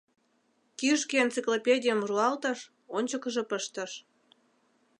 Кӱжгӧ 0.79 1.15
энциклопедийым 1.23 2.01
руалтыш, 2.07 2.59
ончыкыжо 2.97 3.43
пыштыш. 3.49 3.91